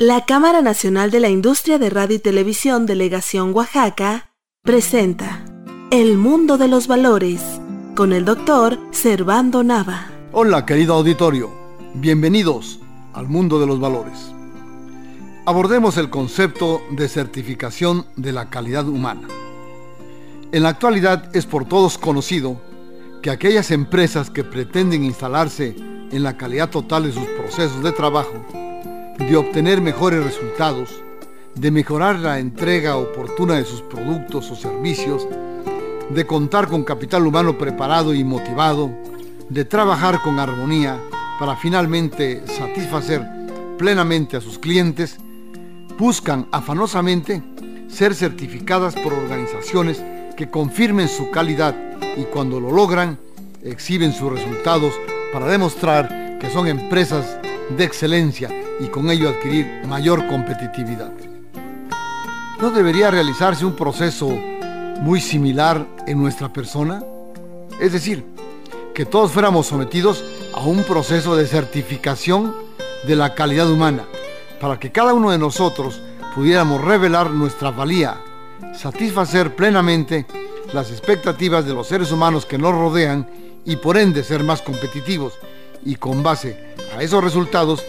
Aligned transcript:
La 0.00 0.24
Cámara 0.24 0.60
Nacional 0.60 1.12
de 1.12 1.20
la 1.20 1.28
Industria 1.28 1.78
de 1.78 1.88
Radio 1.88 2.16
y 2.16 2.18
Televisión 2.18 2.84
Delegación 2.84 3.54
Oaxaca 3.54 4.34
presenta 4.64 5.44
El 5.92 6.18
Mundo 6.18 6.58
de 6.58 6.66
los 6.66 6.88
Valores 6.88 7.40
con 7.94 8.12
el 8.12 8.24
doctor 8.24 8.76
Servando 8.90 9.62
Nava. 9.62 10.08
Hola 10.32 10.66
querido 10.66 10.94
auditorio, 10.94 11.48
bienvenidos 11.94 12.80
al 13.12 13.28
Mundo 13.28 13.60
de 13.60 13.68
los 13.68 13.78
Valores. 13.78 14.32
Abordemos 15.46 15.96
el 15.96 16.10
concepto 16.10 16.82
de 16.90 17.08
certificación 17.08 18.04
de 18.16 18.32
la 18.32 18.50
calidad 18.50 18.88
humana. 18.88 19.28
En 20.50 20.64
la 20.64 20.70
actualidad 20.70 21.30
es 21.36 21.46
por 21.46 21.66
todos 21.66 21.98
conocido 21.98 22.60
que 23.22 23.30
aquellas 23.30 23.70
empresas 23.70 24.28
que 24.28 24.42
pretenden 24.42 25.04
instalarse 25.04 25.76
en 26.10 26.24
la 26.24 26.36
calidad 26.36 26.68
total 26.68 27.04
de 27.04 27.12
sus 27.12 27.26
procesos 27.38 27.80
de 27.84 27.92
trabajo 27.92 28.63
de 29.18 29.36
obtener 29.36 29.80
mejores 29.80 30.24
resultados, 30.24 31.02
de 31.54 31.70
mejorar 31.70 32.18
la 32.18 32.40
entrega 32.40 32.96
oportuna 32.96 33.54
de 33.54 33.64
sus 33.64 33.80
productos 33.82 34.50
o 34.50 34.56
servicios, 34.56 35.26
de 36.10 36.26
contar 36.26 36.68
con 36.68 36.84
capital 36.84 37.26
humano 37.26 37.56
preparado 37.56 38.12
y 38.12 38.24
motivado, 38.24 38.90
de 39.48 39.64
trabajar 39.64 40.20
con 40.22 40.38
armonía 40.38 41.00
para 41.38 41.56
finalmente 41.56 42.44
satisfacer 42.46 43.24
plenamente 43.78 44.36
a 44.36 44.40
sus 44.40 44.58
clientes, 44.58 45.16
buscan 45.98 46.46
afanosamente 46.50 47.42
ser 47.88 48.14
certificadas 48.14 48.94
por 48.96 49.12
organizaciones 49.12 50.02
que 50.36 50.50
confirmen 50.50 51.08
su 51.08 51.30
calidad 51.30 51.74
y 52.16 52.24
cuando 52.24 52.60
lo 52.60 52.72
logran, 52.72 53.18
exhiben 53.62 54.12
sus 54.12 54.32
resultados 54.32 54.92
para 55.32 55.46
demostrar 55.46 56.38
que 56.40 56.50
son 56.50 56.66
empresas 56.66 57.38
de 57.76 57.84
excelencia 57.84 58.50
y 58.80 58.86
con 58.86 59.10
ello 59.10 59.28
adquirir 59.28 59.82
mayor 59.86 60.26
competitividad. 60.26 61.12
¿No 62.60 62.70
debería 62.70 63.10
realizarse 63.10 63.64
un 63.64 63.74
proceso 63.74 64.28
muy 65.00 65.20
similar 65.20 65.86
en 66.06 66.20
nuestra 66.20 66.52
persona? 66.52 67.02
Es 67.80 67.92
decir, 67.92 68.24
que 68.94 69.04
todos 69.04 69.32
fuéramos 69.32 69.66
sometidos 69.66 70.24
a 70.54 70.60
un 70.60 70.84
proceso 70.84 71.36
de 71.36 71.46
certificación 71.46 72.54
de 73.06 73.16
la 73.16 73.34
calidad 73.34 73.70
humana, 73.70 74.04
para 74.60 74.78
que 74.78 74.92
cada 74.92 75.12
uno 75.12 75.30
de 75.30 75.38
nosotros 75.38 76.00
pudiéramos 76.34 76.80
revelar 76.80 77.30
nuestra 77.30 77.70
valía, 77.70 78.20
satisfacer 78.72 79.54
plenamente 79.54 80.26
las 80.72 80.90
expectativas 80.90 81.66
de 81.66 81.74
los 81.74 81.88
seres 81.88 82.12
humanos 82.12 82.46
que 82.46 82.58
nos 82.58 82.72
rodean 82.72 83.28
y 83.64 83.76
por 83.76 83.96
ende 83.96 84.22
ser 84.22 84.42
más 84.42 84.62
competitivos 84.62 85.34
y 85.84 85.96
con 85.96 86.22
base 86.22 86.74
a 86.96 87.02
esos 87.02 87.22
resultados 87.22 87.84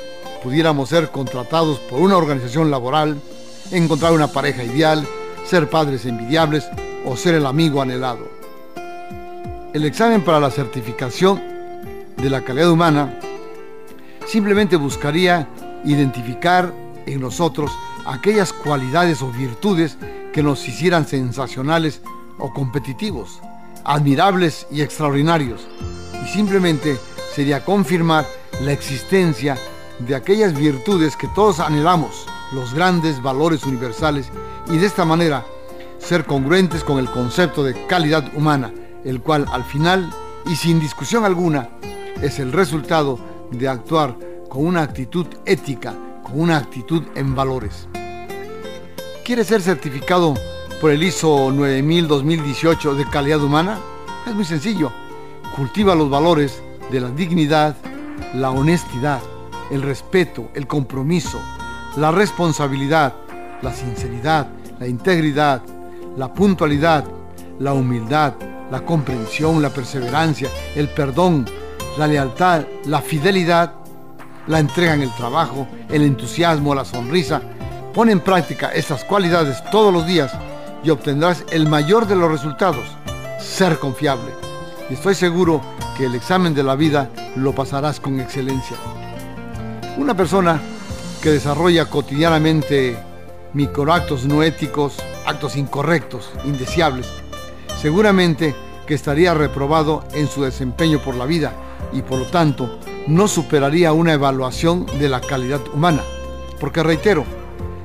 pudiéramos 0.45 0.89
ser 0.89 1.09
contratados 1.09 1.79
por 1.79 1.99
una 1.99 2.17
organización 2.17 2.69
laboral, 2.69 3.19
encontrar 3.71 4.13
una 4.13 4.27
pareja 4.27 4.63
ideal, 4.63 5.03
ser 5.43 5.71
padres 5.71 6.05
envidiables 6.05 6.69
o 7.03 7.17
ser 7.17 7.33
el 7.33 7.47
amigo 7.47 7.81
anhelado. 7.81 8.29
El 9.73 9.85
examen 9.85 10.21
para 10.21 10.39
la 10.39 10.51
certificación 10.51 11.41
de 12.15 12.29
la 12.29 12.43
calidad 12.43 12.69
humana 12.69 13.19
simplemente 14.27 14.75
buscaría 14.75 15.49
identificar 15.83 16.71
en 17.07 17.21
nosotros 17.21 17.71
aquellas 18.05 18.53
cualidades 18.53 19.23
o 19.23 19.31
virtudes 19.31 19.97
que 20.31 20.43
nos 20.43 20.67
hicieran 20.67 21.07
sensacionales 21.07 22.01
o 22.37 22.53
competitivos, 22.53 23.39
admirables 23.83 24.67
y 24.69 24.83
extraordinarios, 24.83 25.65
y 26.23 26.27
simplemente 26.27 26.99
sería 27.33 27.65
confirmar 27.65 28.27
la 28.61 28.73
existencia 28.73 29.55
de 29.55 29.74
aquellas 30.15 30.53
virtudes 30.53 31.15
que 31.15 31.27
todos 31.29 31.59
anhelamos, 31.59 32.25
los 32.53 32.73
grandes 32.73 33.21
valores 33.21 33.63
universales, 33.63 34.29
y 34.67 34.77
de 34.77 34.85
esta 34.85 35.05
manera 35.05 35.45
ser 35.99 36.25
congruentes 36.25 36.83
con 36.83 36.99
el 36.99 37.09
concepto 37.09 37.63
de 37.63 37.87
calidad 37.87 38.23
humana, 38.35 38.71
el 39.03 39.21
cual 39.21 39.45
al 39.51 39.63
final 39.63 40.11
y 40.45 40.55
sin 40.55 40.79
discusión 40.79 41.25
alguna 41.25 41.69
es 42.21 42.39
el 42.39 42.51
resultado 42.51 43.19
de 43.51 43.67
actuar 43.67 44.15
con 44.49 44.65
una 44.65 44.83
actitud 44.83 45.25
ética, 45.45 45.93
con 46.23 46.39
una 46.39 46.57
actitud 46.57 47.03
en 47.15 47.35
valores. 47.35 47.87
¿Quiere 49.23 49.43
ser 49.43 49.61
certificado 49.61 50.35
por 50.79 50.91
el 50.91 51.01
ISO 51.03 51.49
9000-2018 51.51 52.95
de 52.95 53.09
calidad 53.09 53.43
humana? 53.43 53.79
Es 54.27 54.33
muy 54.33 54.45
sencillo. 54.45 54.91
Cultiva 55.55 55.95
los 55.95 56.09
valores 56.09 56.61
de 56.91 57.01
la 57.01 57.09
dignidad, 57.09 57.75
la 58.33 58.51
honestidad, 58.51 59.21
el 59.71 59.81
respeto, 59.81 60.49
el 60.53 60.67
compromiso, 60.67 61.39
la 61.97 62.11
responsabilidad, 62.11 63.13
la 63.61 63.73
sinceridad, 63.73 64.47
la 64.79 64.87
integridad, 64.87 65.61
la 66.17 66.33
puntualidad, 66.33 67.05
la 67.59 67.73
humildad, 67.73 68.33
la 68.71 68.81
comprensión, 68.81 69.61
la 69.61 69.69
perseverancia, 69.69 70.49
el 70.75 70.89
perdón, 70.89 71.45
la 71.97 72.07
lealtad, 72.07 72.65
la 72.85 73.01
fidelidad, 73.01 73.73
la 74.47 74.59
entrega 74.59 74.93
en 74.93 75.01
el 75.01 75.13
trabajo, 75.15 75.67
el 75.89 76.03
entusiasmo, 76.03 76.75
la 76.75 76.85
sonrisa. 76.85 77.41
Pon 77.93 78.09
en 78.09 78.19
práctica 78.19 78.69
estas 78.73 79.03
cualidades 79.03 79.63
todos 79.71 79.93
los 79.93 80.05
días 80.05 80.31
y 80.83 80.89
obtendrás 80.89 81.43
el 81.51 81.67
mayor 81.67 82.07
de 82.07 82.15
los 82.15 82.29
resultados, 82.29 82.85
ser 83.39 83.79
confiable. 83.79 84.31
Y 84.89 84.93
estoy 84.95 85.15
seguro 85.15 85.61
que 85.97 86.05
el 86.05 86.15
examen 86.15 86.53
de 86.53 86.63
la 86.63 86.75
vida 86.75 87.09
lo 87.35 87.55
pasarás 87.55 87.99
con 87.99 88.19
excelencia. 88.19 88.77
Una 89.97 90.13
persona 90.15 90.61
que 91.21 91.31
desarrolla 91.31 91.89
cotidianamente 91.89 92.97
microactos 93.53 94.25
no 94.25 94.43
éticos, 94.43 94.97
actos 95.25 95.55
incorrectos, 95.55 96.31
indeseables, 96.43 97.07
seguramente 97.81 98.53
que 98.85 98.93
estaría 98.93 99.33
reprobado 99.33 100.03
en 100.13 100.27
su 100.27 100.43
desempeño 100.43 100.99
por 100.99 101.15
la 101.15 101.25
vida 101.25 101.53
y 101.93 102.01
por 102.01 102.19
lo 102.19 102.25
tanto 102.25 102.77
no 103.07 103.29
superaría 103.29 103.93
una 103.93 104.13
evaluación 104.13 104.85
de 104.99 105.07
la 105.07 105.21
calidad 105.21 105.61
humana. 105.73 106.01
Porque 106.59 106.83
reitero, 106.83 107.23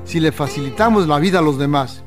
si 0.03 0.19
le 0.19 0.33
facilitamos 0.33 1.07
la 1.07 1.17
vida 1.17 1.39
a 1.39 1.43
los 1.43 1.57
demás, 1.57 2.03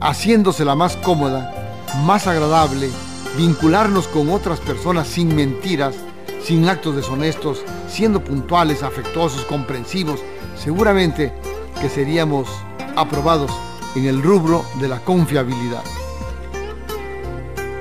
haciéndosela 0.00 0.74
más 0.74 0.96
cómoda, 0.96 1.84
más 2.04 2.26
agradable, 2.26 2.90
vincularnos 3.38 4.08
con 4.08 4.28
otras 4.28 4.60
personas 4.60 5.08
sin 5.08 5.34
mentiras, 5.34 5.94
sin 6.42 6.68
actos 6.68 6.96
deshonestos, 6.96 7.62
siendo 7.88 8.22
puntuales, 8.22 8.82
afectuosos, 8.82 9.44
comprensivos, 9.44 10.20
seguramente 10.56 11.32
que 11.80 11.88
seríamos 11.88 12.48
aprobados 12.96 13.50
en 13.94 14.06
el 14.06 14.22
rubro 14.22 14.64
de 14.80 14.88
la 14.88 15.00
confiabilidad. 15.00 15.82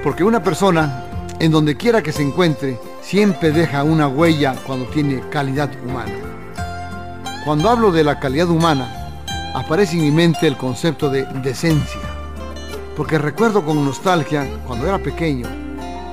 Porque 0.03 0.23
una 0.23 0.41
persona, 0.41 1.05
en 1.39 1.51
donde 1.51 1.75
quiera 1.75 2.01
que 2.01 2.11
se 2.11 2.23
encuentre, 2.23 2.79
siempre 3.01 3.51
deja 3.51 3.83
una 3.83 4.07
huella 4.07 4.55
cuando 4.65 4.85
tiene 4.85 5.21
calidad 5.29 5.69
humana. 5.83 6.13
Cuando 7.45 7.69
hablo 7.69 7.91
de 7.91 8.03
la 8.03 8.19
calidad 8.19 8.49
humana, 8.49 9.25
aparece 9.53 9.97
en 9.97 10.03
mi 10.03 10.11
mente 10.11 10.47
el 10.47 10.57
concepto 10.57 11.09
de 11.09 11.25
decencia. 11.41 12.01
Porque 12.95 13.17
recuerdo 13.17 13.63
con 13.63 13.83
nostalgia, 13.83 14.47
cuando 14.65 14.87
era 14.87 14.99
pequeño, 14.99 15.47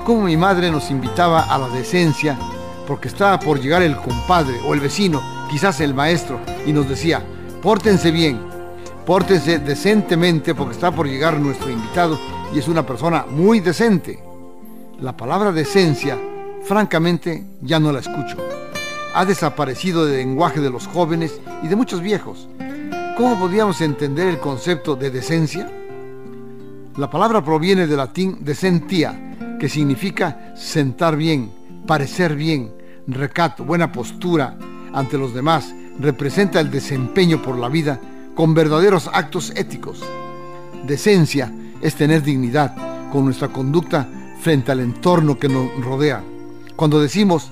cómo 0.05 0.21
mi 0.21 0.37
madre 0.37 0.71
nos 0.71 0.91
invitaba 0.91 1.41
a 1.41 1.57
la 1.57 1.67
decencia 1.69 2.37
porque 2.85 3.07
estaba 3.07 3.39
por 3.39 3.59
llegar 3.59 3.81
el 3.81 3.95
compadre 3.97 4.59
o 4.65 4.73
el 4.73 4.79
vecino, 4.79 5.21
quizás 5.49 5.79
el 5.81 5.93
maestro, 5.93 6.39
y 6.65 6.73
nos 6.73 6.87
decía, 6.87 7.23
pórtense 7.61 8.11
bien, 8.11 8.39
pórtense 9.05 9.59
decentemente 9.59 10.55
porque 10.55 10.73
está 10.73 10.91
por 10.91 11.07
llegar 11.07 11.39
nuestro 11.39 11.69
invitado 11.69 12.19
y 12.53 12.59
es 12.59 12.67
una 12.67 12.85
persona 12.85 13.25
muy 13.29 13.59
decente. 13.59 14.19
La 14.99 15.15
palabra 15.15 15.51
decencia, 15.51 16.17
francamente, 16.63 17.45
ya 17.61 17.79
no 17.79 17.91
la 17.91 17.99
escucho. 17.99 18.37
Ha 19.13 19.25
desaparecido 19.25 20.05
del 20.05 20.17
lenguaje 20.17 20.59
de 20.59 20.69
los 20.69 20.87
jóvenes 20.87 21.39
y 21.63 21.67
de 21.67 21.75
muchos 21.75 22.01
viejos. 22.01 22.47
¿Cómo 23.17 23.39
podríamos 23.39 23.79
entender 23.81 24.27
el 24.27 24.39
concepto 24.39 24.95
de 24.95 25.09
decencia? 25.09 25.71
La 26.97 27.09
palabra 27.09 27.43
proviene 27.43 27.87
del 27.87 27.97
latín 27.97 28.39
decentia, 28.41 29.57
que 29.59 29.69
significa 29.69 30.53
sentar 30.55 31.15
bien, 31.15 31.51
parecer 31.85 32.35
bien, 32.35 32.71
recato, 33.07 33.63
buena 33.63 33.91
postura 33.91 34.57
ante 34.93 35.17
los 35.17 35.33
demás, 35.33 35.73
representa 35.99 36.59
el 36.59 36.71
desempeño 36.71 37.41
por 37.41 37.57
la 37.57 37.69
vida 37.69 37.99
con 38.35 38.53
verdaderos 38.53 39.09
actos 39.13 39.51
éticos. 39.55 40.03
Decencia 40.85 41.51
es 41.81 41.95
tener 41.95 42.21
dignidad 42.23 42.75
con 43.11 43.25
nuestra 43.25 43.49
conducta 43.49 44.07
frente 44.41 44.71
al 44.71 44.79
entorno 44.79 45.37
que 45.37 45.49
nos 45.49 45.69
rodea. 45.83 46.23
Cuando 46.75 46.99
decimos, 46.99 47.51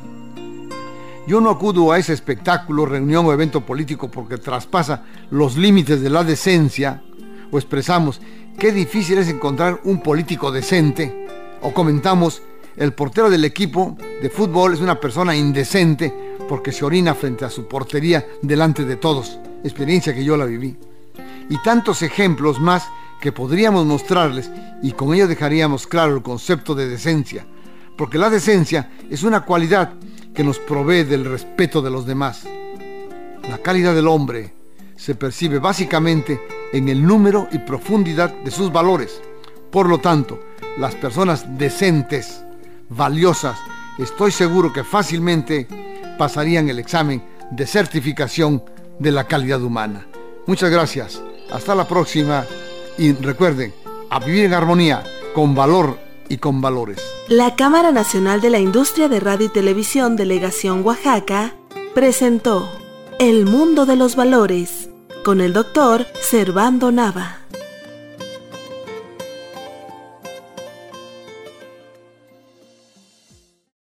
yo 1.26 1.40
no 1.40 1.50
acudo 1.50 1.92
a 1.92 1.98
ese 1.98 2.14
espectáculo, 2.14 2.86
reunión 2.86 3.26
o 3.26 3.34
evento 3.34 3.62
político 3.62 4.12
porque 4.12 4.38
traspasa 4.38 5.06
los 5.32 5.56
límites 5.56 6.02
de 6.02 6.10
la 6.10 6.24
decencia, 6.24 7.02
o 7.50 7.58
expresamos, 7.58 8.20
qué 8.60 8.72
difícil 8.72 9.18
es 9.18 9.30
encontrar 9.30 9.80
un 9.86 10.02
político 10.02 10.52
decente, 10.52 11.28
o 11.62 11.74
comentamos, 11.74 12.42
el 12.76 12.94
portero 12.94 13.30
del 13.30 13.46
equipo 13.46 13.98
de 14.22 14.30
fútbol 14.30 14.74
es 14.74 14.80
una 14.80 15.00
persona 15.00 15.36
indecente 15.36 16.14
porque 16.48 16.72
se 16.72 16.86
orina 16.86 17.14
frente 17.14 17.46
a 17.46 17.50
su 17.50 17.68
portería 17.68 18.26
delante 18.42 18.86
de 18.86 18.96
todos. 18.96 19.40
experiencia 19.64 20.14
que 20.14 20.26
yo 20.26 20.36
la 20.36 20.46
viví. 20.46 20.76
Y 21.50 21.58
tantos 21.64 22.02
ejemplos 22.02 22.60
más 22.60 22.88
que 23.22 23.32
podríamos 23.32 23.86
mostrarles 23.86 24.52
y 24.82 24.92
con 24.92 25.14
ello 25.14 25.28
dejaríamos 25.28 25.88
claro 25.88 26.16
el 26.16 26.22
concepto 26.22 26.76
de 26.76 26.90
decencia, 26.90 27.46
porque 27.98 28.18
la 28.18 28.30
decencia 28.30 28.92
es 29.10 29.24
una 29.24 29.46
cualidad 29.46 29.94
que 30.34 30.44
nos 30.44 30.60
provee 30.60 31.04
del 31.04 31.24
respeto 31.24 31.82
de 31.82 31.92
los 31.92 32.06
demás. 32.06 32.44
La 33.50 33.60
calidad 33.60 33.96
del 33.96 34.08
hombre 34.08 34.54
se 34.96 35.16
percibe 35.16 35.60
básicamente 35.60 36.42
en 36.74 36.90
el 36.90 37.06
número 37.06 37.48
y 37.52 37.60
profundidad 37.60 38.34
de 38.44 38.52
sus 38.52 38.72
valores. 38.72 39.22
Por 39.72 39.88
lo 39.88 40.00
tanto, 40.00 40.40
las 40.78 40.96
personas 40.96 41.46
decentes, 41.58 42.44
valiosas, 42.96 43.58
estoy 43.98 44.32
seguro 44.32 44.72
que 44.72 44.84
fácilmente 44.84 45.68
pasarían 46.18 46.70
el 46.70 46.80
examen 46.80 47.24
de 47.52 47.66
certificación 47.66 48.64
de 49.00 49.12
la 49.12 49.28
calidad 49.28 49.62
humana. 49.62 50.08
Muchas 50.48 50.70
gracias. 50.70 51.22
Hasta 51.52 51.76
la 51.76 51.88
próxima 51.88 52.46
y 52.98 53.14
recuerden, 53.14 53.74
a 54.10 54.20
vivir 54.20 54.46
en 54.46 54.54
armonía, 54.54 55.04
con 55.34 55.56
valor 55.56 56.00
y 56.30 56.38
con 56.38 56.62
valores. 56.62 57.00
La 57.28 57.56
Cámara 57.56 57.92
Nacional 57.92 58.42
de 58.42 58.50
la 58.50 58.60
Industria 58.60 59.10
de 59.10 59.20
Radio 59.20 59.48
y 59.48 59.50
Televisión 59.50 60.16
Delegación 60.16 60.86
Oaxaca 60.86 61.56
presentó 61.96 62.70
El 63.20 63.46
Mundo 63.46 63.86
de 63.86 63.96
los 63.96 64.16
Valores 64.16 64.90
con 65.24 65.42
el 65.42 65.54
doctor 65.54 66.06
Servando 66.22 66.92
Nava. 66.92 67.43